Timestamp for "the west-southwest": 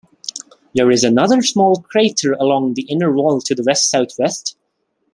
3.53-4.57